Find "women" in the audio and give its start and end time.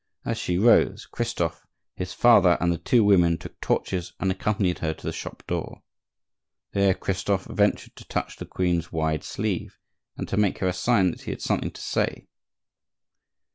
3.03-3.37